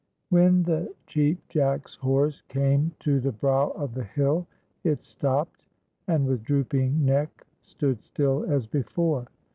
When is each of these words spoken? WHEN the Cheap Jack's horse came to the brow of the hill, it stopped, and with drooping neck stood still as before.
WHEN 0.29 0.63
the 0.63 0.91
Cheap 1.05 1.47
Jack's 1.47 1.93
horse 1.93 2.41
came 2.47 2.91
to 3.01 3.19
the 3.19 3.31
brow 3.31 3.69
of 3.69 3.93
the 3.93 4.03
hill, 4.03 4.47
it 4.83 5.03
stopped, 5.03 5.63
and 6.07 6.25
with 6.25 6.41
drooping 6.41 7.05
neck 7.05 7.45
stood 7.61 8.01
still 8.03 8.43
as 8.51 8.65
before. 8.65 9.27